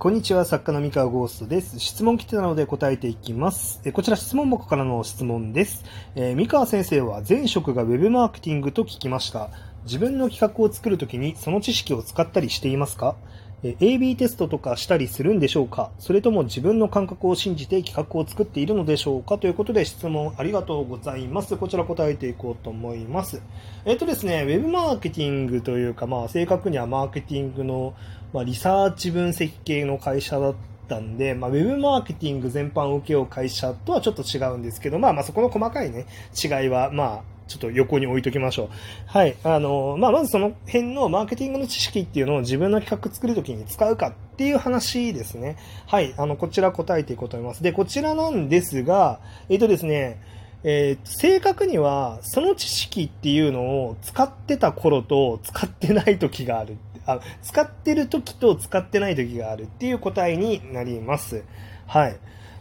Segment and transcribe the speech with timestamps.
[0.00, 1.78] こんにちは、作家の三河ゴーストです。
[1.78, 3.82] 質問来てたので答えていきます。
[3.84, 5.84] えこちら質問箱からの質問です。
[6.14, 9.50] えー、三河先生は前職が Web マーケティングと聞きました。
[9.84, 13.14] 自分の企画を作るときにその知識を使ったりしていますか？
[13.62, 15.90] AB テストとかしたりするんでしょうか？
[15.98, 19.36] それとも自分の感覚を信じて企画を作っているのでしょうか？
[19.36, 21.56] ということで質問ありがとうございます。
[21.56, 23.42] こちら答えていこうと思います。
[23.84, 27.94] えっ、とですね、ウェブマーケティングというか、まあ正確にはマーケティングの、
[28.32, 30.54] まあ、リサーチ分析系の会社だっ
[30.88, 36.06] たんで、まあ、ウェブマーケティング全般を請け負う会社とはちょっと違うんですけど、まあまあそこの細かいね、
[36.42, 38.68] 違いは、まあ、ちょっと横に置いときましょう。
[39.06, 39.36] はい。
[39.42, 45.56] あの、まあ、まずその辺のマーケティングの知識っていうのを自分の企画作るときに使うかっていう話ですね。
[45.88, 46.14] はい。
[46.16, 47.62] あの、こちら答えていこうと思います。
[47.64, 49.18] で、こちらなんですが、
[49.48, 50.20] えっ、とですね、
[50.62, 56.76] えー、正確には、その知識っていうのを使ってた頃と使ってない時がある。
[57.06, 61.42] あ使ってる時と使ってない時があるっていう答えになります。
[61.86, 62.16] はい。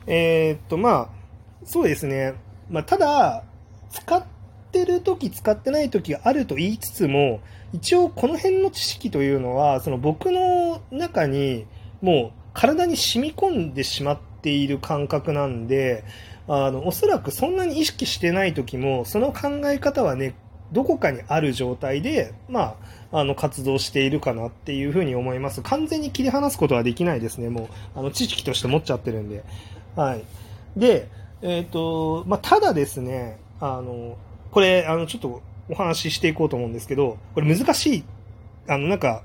[0.07, 1.09] えー、っと、まあ、
[1.63, 2.33] そうですね。
[2.69, 3.43] まあ、ただ、
[3.91, 4.38] 使って
[4.83, 7.41] ってる時使ってない時があると言いつつも、
[7.73, 11.65] 一応この辺の知識というのは、その僕の中に
[12.01, 16.03] もう体に染み込んでしまっている感覚なんで、
[16.47, 20.33] あの、おそらくそんなに意識してない時も、その考え方はね、
[20.71, 22.75] どこかにある状態で、ま
[23.11, 25.61] あ、あの、活動しているかなっていうふうに思います。
[25.61, 27.99] 完全に切り離すことはできないですね、もう。
[27.99, 29.43] あの、知識として持っちゃってるんで。
[29.95, 30.23] はい。
[30.77, 31.07] で、
[31.41, 34.17] えっ、ー、と、まあ、ただですね、あの、
[34.51, 38.03] これ、あの、ちょっとお話ししていこうと思うんですけど、これ難しい、
[38.67, 39.23] あの、なんか、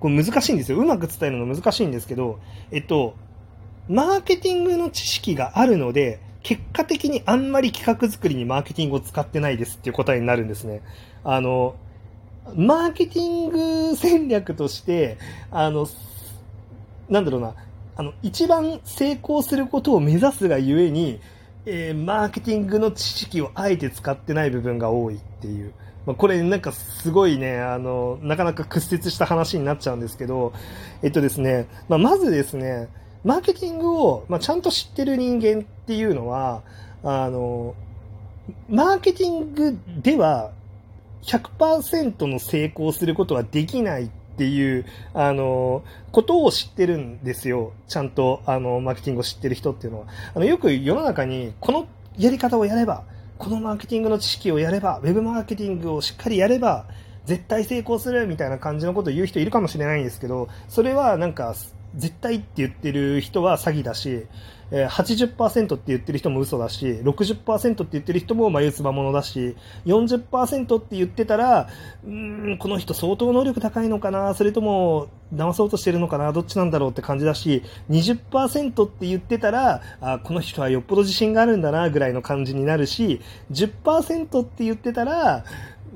[0.00, 0.78] これ難しいんですよ。
[0.78, 2.38] うまく伝えるの難しいんですけど、
[2.70, 3.14] えっと、
[3.88, 10.82] マーケティングの知識があるので、結果的にあんまり企画作りにマーケティングを使ってないですっていう答えになるんですね。
[11.24, 11.74] あの、
[12.54, 13.48] マーケティン
[13.90, 15.18] グ戦略として、
[15.50, 15.88] あの、
[17.08, 17.54] なんだろうな、
[17.96, 21.20] あの、一番成功することを目指すがゆえに、
[21.70, 25.74] えー、マーケティングの知識をあえて使ってない部分が多いっていう。
[26.06, 30.54] まあ、これなんかすごいね、あの、なかなか屈折した話になっちゃうんですけど、
[31.02, 32.88] えっとですね、まあ、まずですね、
[33.22, 36.62] マーケティングを、まあ、ちゃんと知ってる人間っていうのは、
[37.04, 37.74] あの、
[38.70, 40.52] マーケティングでは
[41.24, 45.82] 100%の成功することはできないていう、あの、
[46.12, 47.72] ことを知ってるんですよ。
[47.88, 50.06] ちゃんと、あの、マーケティングを知ってる人っていうのは。
[50.34, 53.04] あの、よく世の中に、このやり方をやれば、
[53.36, 56.86] このマーケティングの知識をやれば、ウェブマーケティングをしっかりやれば、
[57.24, 61.54] 絶対成功するみたいな感じのことを言う人いるかもしれないんですけど、それはなんか、
[61.94, 64.26] 絶対って言ってる人は詐欺だし、
[64.70, 69.56] えー、80%って言ってる人も嘘だし、60%って言ってる人も眉唾者だし、
[69.86, 71.68] 40%って言ってたら、
[72.04, 85.44] うん、この人相当能力高いのかな、それとも騙そうとしてるのかな、どっちなんだろうって感じだし、20%って言ってたら、あこの人はよっぽど自信があるんだな、ぐらいの感じになるし、10%って言ってたら、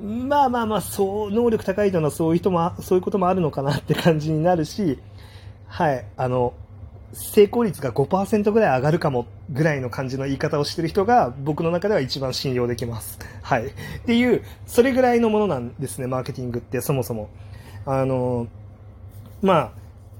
[0.01, 4.97] まあまあまあ、そう、能力高いというのはそういう人も、そういうこともあるのかなって感じになるし、
[5.73, 6.53] はい、あの、
[7.13, 13.17] 成功率が5%ぐらい上がるかもぐらいの感じの言い方をしてる人が僕の中では一番信用できます。
[13.41, 13.65] はい。
[13.65, 13.71] っ
[14.05, 17.27] ていう、それぐらいのものなんですね、マーケティングってそもそも。
[17.87, 18.45] あの、
[19.41, 19.71] まあ、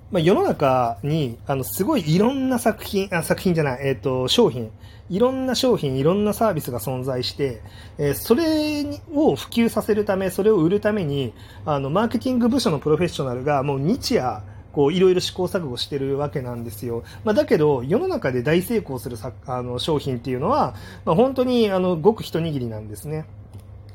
[0.10, 4.72] まあ、世の中に、あの、すごいいろんな作品、あ、作品じゃない、えっ、ー、と、商品、
[5.12, 7.62] いろんな商品、いろんなサービスが存在して、
[8.00, 11.32] えー、それを普及させるため、それを売るために、
[11.64, 14.42] あの、マーケティング部署のプロフェッショナルがもう日夜、
[14.74, 17.04] こういろいろ試行錯誤してるわけなんですよ。
[17.24, 20.76] まあ、だけど世の中で大成功するあの商品っていうのは、
[21.06, 23.26] まあ、本当にあのごく一握りなんですね。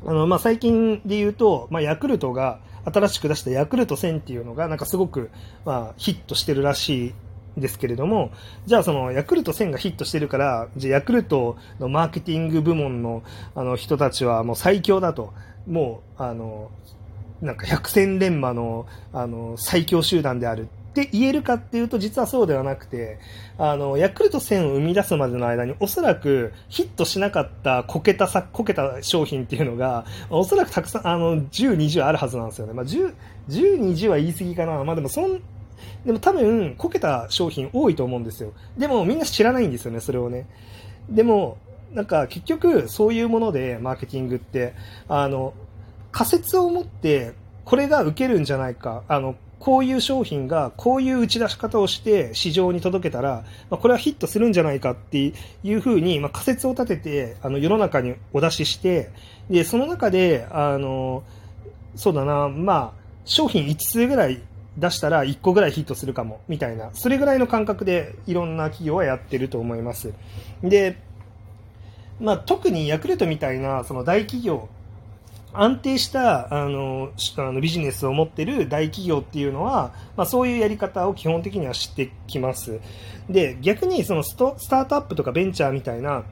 [0.06, 5.30] あのまあ、最近で言うと、まあ、ヤクルトが新しく出したヤクルト1000っていうのがなんかすごく、
[5.64, 7.14] まあ、ヒットしてるらしい
[7.56, 8.30] ですけれども、
[8.66, 13.22] じゃあそのヤクルト1000がヒットしてるから、じゃあヤクルトのマーケティング部門の
[13.56, 15.32] あの人たちはもう最強だと、
[15.66, 16.70] もう、あの、
[17.40, 20.68] なんか百戦錬磨のあの最強集団である
[21.02, 23.18] って言えるかっていうと実はそうではなくて、
[23.56, 32.72] あの、ヤクルト1000を生み出すまでの間におそらくヒットしなかったこけたさ、こけた商品っていうのが、おそらくたくさん、あの、10、20あるはずなんですよね。
[32.72, 33.14] まあ、10、
[33.48, 34.82] 10、20は言い過ぎかな。
[34.82, 35.40] まあでもそん、
[36.04, 38.52] でも多分、こけた商品多いと思うんですよ。
[38.76, 40.46] でもみんな知らないんですよね、それをね。
[41.08, 41.58] でも、
[41.92, 44.74] なんか結局そういうものでマーケティングって、
[45.08, 45.54] あの、
[46.12, 47.32] 仮説を持って、
[47.64, 55.32] これが受けるんじゃないか、あの、こういう商品がこういう打ち出し方をして市場に届けたら、まあ、これはヒットするんじゃないかって
[55.64, 59.10] いうふうに、まあ、仮説を立てて、あの、世の中にお出しして、
[59.50, 61.24] で、その中で、あの、
[61.96, 64.40] そうだな、まあ、商品5つぐらい
[64.78, 70.12] 出したら1個ぐらいヒットするかも、みたいな、それぐらいの感覚でいろんな企業はやってると思います。
[70.62, 70.96] で、
[72.20, 74.68] まあ、特にヤクルトみたいなその大企業、
[75.52, 82.80] 安定したあのあのビジネスを持ってる大企業っていうのは、まあ、そういうやり方を基本的には知ってきます。
[83.30, 86.24] で、逆にそのストスタートアップとかベンチャーみたいな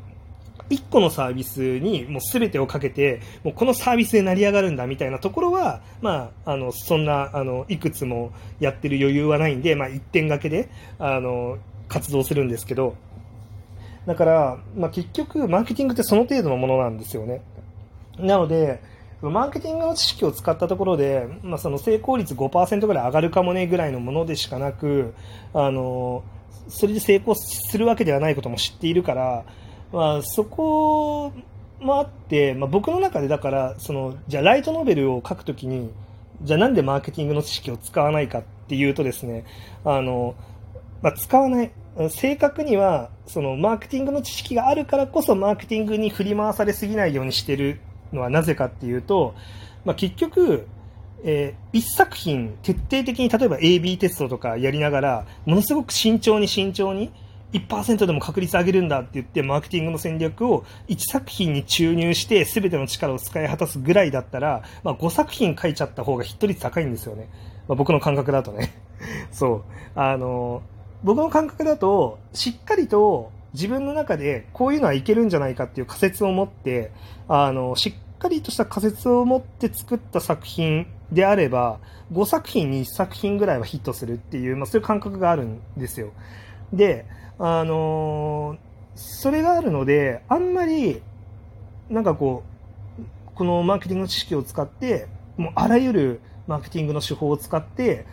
[0.71, 10.69] 1個のサービスにもう全てをかけて、もうこのサービスで成り上がるんだみたいなところは、まあ、あの、そんな、あの、いくつもやってる余裕はないんで、まあ、一点掛けで、
[10.99, 11.59] あの、
[11.89, 12.97] 活動するんですけど、
[14.07, 17.43] だから、まあ、結局、マーケティングってその程度のものなんですよね。
[18.19, 18.81] なので、
[19.23, 25.15] マーケティングの知識を使ったところで、まあ、その成功率5%ぐらい上がるかもねぐらいのものでしかなく、
[25.55, 26.23] あの、
[26.69, 29.45] それで成功するわけではないことも知っているから、
[29.93, 31.33] まあ、そこ
[31.81, 35.91] もあって、まあ、僕の中でだからそのじゃライトノベルを書くときに
[36.43, 39.45] じゃあなんでマーケティングの知識を使わないかっていうとですね
[39.85, 40.35] あの、
[41.03, 41.73] まあ、使わない。
[42.11, 47.81] 正確にはそのマーケティングの知識があるからこそマーケティングに振り回されすぎないようにしてる
[48.13, 49.35] のはなぜかっていうと、
[49.85, 50.67] まあ、結局
[51.25, 57.11] えー、一作品徹底的に例えば AB テストとかやりながらものすごく慎重に慎重に
[57.53, 67.29] 1%でも確率上げるんだって言って、マーケティングの戦略を1作品に注入して、全ての力を使い果たすぐらいだったら、まあ、5作品書いちゃった方がヒット率高いんですよね。
[67.69, 68.75] まあ、僕の感覚だとね。
[69.31, 69.65] そう。
[69.95, 70.63] あの、
[71.03, 76.93] 僕の感覚だと、しっかりと自分の中でこういうのはいけるんじゃないかっていう仮説を持って、
[77.27, 81.81] あの、しっかりとした仮説を持って作った作品であれば、
[82.13, 86.13] 5作品に1作品ぐらいはヒットするっていう、まあ、そういう感覚があるんですよ。
[86.73, 87.07] で、
[87.39, 88.59] あの、
[88.95, 91.01] それがあるので、あんまり、
[91.89, 92.43] なんかこ
[92.99, 95.09] う、このマーケティングの知識を使って、
[95.39, 98.07] もうあらゆるマーケティングの手法を使って、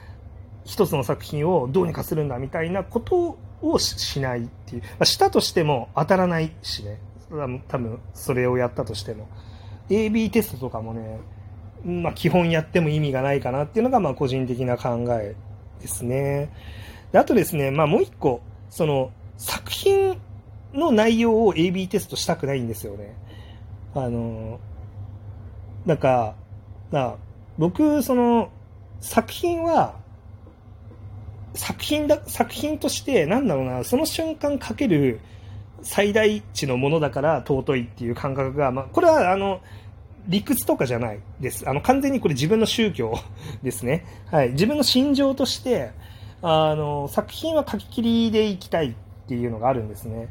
[0.63, 4.81] 一つの作品をどうにかするんだみたいなことをしないっていう。
[4.81, 6.99] まあ、したとしても当たらないしね。
[7.67, 9.27] 多分それをやったとしても。
[9.89, 11.19] AB テストとかもね、
[11.83, 15.35] まあ基本やっても意味がないかなっていうのがまあ個人的な考え
[15.81, 16.51] ですね。
[17.11, 20.19] であとですね、まあもう一個、その、作品
[20.73, 23.15] の内容を AB テストしたくないんですよね。
[23.93, 24.59] あの、
[25.85, 26.35] なんか、
[26.91, 27.15] な
[27.57, 28.49] 僕、その、
[28.99, 29.95] 作品は、
[31.53, 35.19] 作品だ、作品として、なんだろうな、その瞬間かける
[35.81, 39.61] 最大値のものだから尊いっていう感覚が、まあ、これは、あの、
[40.27, 41.67] 理屈とかじゃないです。
[41.69, 43.13] あの、完全にこれ自分の宗教
[43.61, 44.05] ですね。
[44.31, 44.49] はい。
[44.51, 45.91] 自分の心情として、
[46.41, 48.93] あの、作品は書き切りでいきたいっ
[49.27, 50.29] ていうのがあるんですね。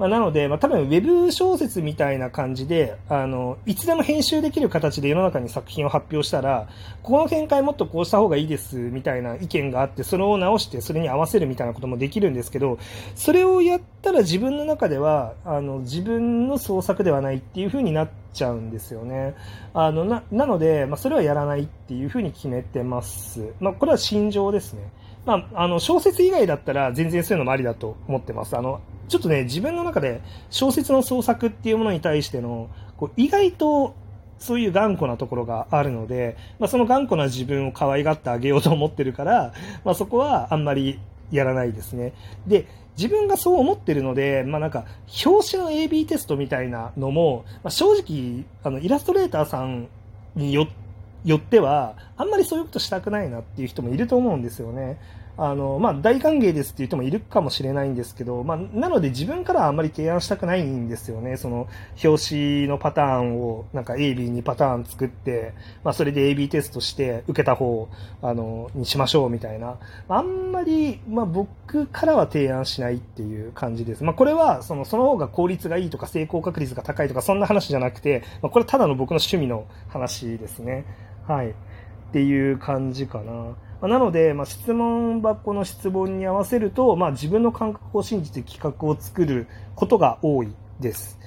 [0.00, 6.68] まあ、なので、まあ、多分ウェブ小説みたいな感じで、あの、いつでも編集できる形で世の中に作品を発表したら、
[7.02, 12.78] ここの見解もっとこうした方がいいですみたいな意見があって、それを直してそれに合わせるみたいなこともできるんですけど、
[13.14, 19.34] それをやったら自分の中では、あの、自分の創作ではないっていう風になっちゃうんですよね。
[19.74, 23.52] あの、な、なので、まあ、それはやらないっていう風に決めてます。
[23.60, 24.80] まあ、これは心情ですね。
[25.26, 28.56] まあ、あの、小説以外だったら全然そういうのもありだと思ってます。
[28.56, 28.80] あの、
[29.10, 33.94] ちょっとね、自分の中で小説の創作っていうものに対しての、こう意外と
[34.38, 39.52] そういう頑固なところがあるので、まあ、その頑固な自分を可愛がってあげようと思ってるから、
[39.84, 41.00] まあ、そこはあんまり
[41.32, 42.14] やらないですね。
[42.46, 42.66] で、
[42.96, 44.84] 自分がそう思ってるので、まあ、なんか、
[45.26, 49.88] 表紙の AB テストみたいなのも、まあ、正直、あの、イラストレーターさん
[50.36, 50.90] によって、
[51.24, 54.98] よっては、あんまりそういうことしたくないなっていう人もいると思うんですよね。
[55.42, 61.38] あの、まあ、大歓迎ですっていう人もいるかもしれないんですけど、まあ、なので自分からはあんまり提案したくないんですよね。
[61.38, 61.66] その、
[62.04, 67.88] 表紙のパターンを、なんか A、B にパターン作って、まあ、それで AB テストして受けた方、
[68.20, 69.78] あの、にしましょうみたいな。
[70.10, 74.04] あんまり、まあ、僕からは提案しないっていう感じです。
[74.04, 80.84] まあ、これは、その、その方が効率がいいとか成功確率が高いとか、そんな話じゃなくて、まあ、これはただの僕の趣味の話ですね。
[81.26, 81.52] はい。
[81.52, 83.54] っていう感じかな。
[83.80, 91.18] まなので、まあ、質問箱の質問に合わせると、まあ、自分の感覚を信じて企画を作ることが多いです。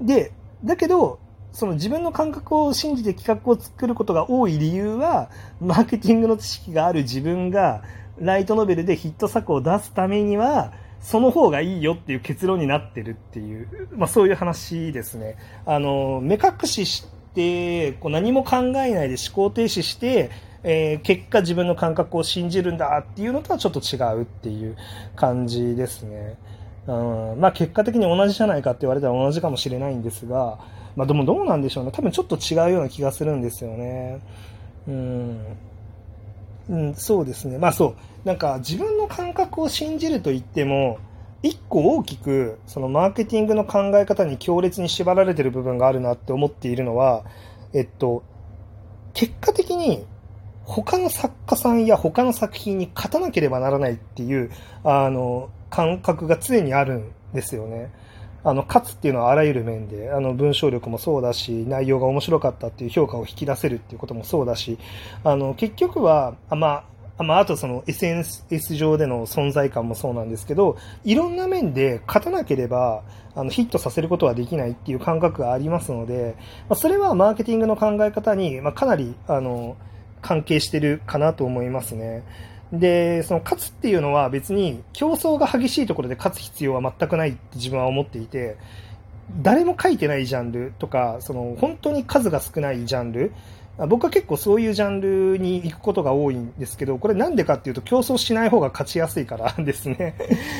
[0.00, 0.32] で、
[0.64, 1.18] だけど、
[1.52, 7.82] その自分の感覚を信じて企画を作ることが多い理由は、マーケティングの知識がある自分が、
[8.18, 15.36] ライトノベルでヒット作を出すためには、その方がいいよっていう結論になってるっていう、まあそういう話ですね。
[15.66, 20.30] あの、目隠しして、こう何も考えないで思考停止して、
[20.64, 24.76] えー、結果自分の感覚を信じるんだっていうのとはちょっと違うっていう
[25.16, 26.36] 感じですね。
[26.86, 26.92] う
[27.36, 30.58] ん、まあ結果的に同じじゃないかって言われたら同じかもしれないんですが、
[30.96, 31.90] まあでもどうなんでしょうね。
[31.92, 34.20] 多分ちょっと違うような気がするんですよね。
[34.88, 35.38] うん。
[36.68, 37.58] うん、そうですね。
[37.58, 37.94] まあそう。
[38.24, 40.98] なんか自分の感覚を信じると言っても、
[41.42, 47.24] 一個大きく、そのマーケティングの考え方に強烈に縛られてる部分があるなって思っているのは、
[47.74, 48.22] えっと、
[49.12, 50.04] 結果的に
[50.64, 54.50] 他の作家さんや他の作品に勝たなければならないっていう、
[54.84, 57.90] あの、感覚が常にあるんですよね。
[58.44, 64.78] あの、勝つっていうのはあらゆる面で、あの、文章力もそうだし、内容が面白かったっていう評価を引き出せるっていうこともそうだし、
[65.22, 66.84] あの、結局は、あま
[67.18, 73.02] あ、まあ、あとその SNS 上での存在感もそうなんですけど、いろんな面で勝たなければ、
[73.34, 76.34] あの、ヒットさせることはできないっていう感覚がありますので、
[76.68, 79.76] まあ、それはマーケティングの考え方に、まあ、かなり、あの、
[80.22, 82.22] 関係してるかなと思いますね。
[82.72, 88.56] で、その勝つっていうのは別に競争が激しいところで勝つ必要は全くないって自分は思っていて、
[89.42, 93.32] 誰も書いてないジャンルとか、その本当に数が少ないジャンル、
[93.88, 100.14] 僕は結構そういうジャンルに行くことが多いんですけど、これなんでかっていうと競争しない方が勝ちやすいから ですね。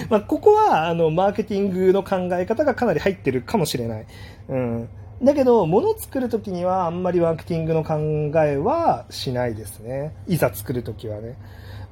[0.09, 4.07] ま、ここはあのマーケティングの考え方がかなり入ってるかもしれない。
[4.49, 4.89] うん。
[5.23, 7.95] だけど、物作るときにはあんまりマーケティングの考
[8.43, 10.15] えはしないですね。
[10.27, 11.37] いざ作るときはね。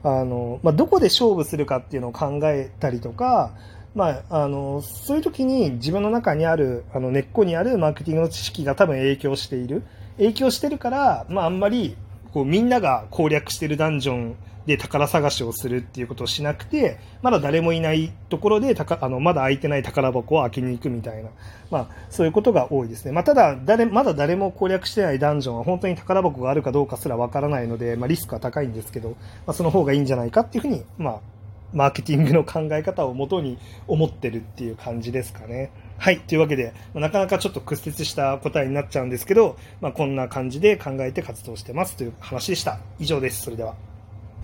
[0.02, 3.52] あの、まあ、どこで勝負するかっていうのを考えたりとか、
[3.94, 9.84] まあ、あの、そういう時に自分の中にある、あの、根っこにあるマーケティングの知識が多分影響している。
[10.16, 11.96] 影響してるから、まあ、あんまり、
[12.32, 14.36] こう、みんなが攻略してるダンジョン
[14.66, 21.30] で宝探しをするっていうことをしなくて、まだ誰もいないところで、あの、まだ開いてない宝箱を開けに行くみたいな、
[21.70, 23.12] まあ、そういうことが多いですね。
[23.12, 29.16] まあ、ただ、誰、まだ誰も攻略してないダンジョンは本当に宝箱があるかどうかすらわからないので、まあ、リスクは高いんですけど、ま
[29.48, 31.20] あ、その方がいいんじゃないかっていうふうに、まあ、
[31.72, 35.70] マーケティングの考え方をもとに思ってるっていう感じですかね。
[35.98, 36.20] はい。
[36.20, 42.80] というわけで、まなかなかちょっと屈折した答えになっちゃうんですけど、まあ、こんな感じで考えて活動してますという話でした。
[42.98, 43.42] 以上です。
[43.42, 43.89] それでは。